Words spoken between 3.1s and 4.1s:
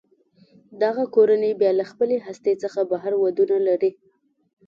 ودونه لري.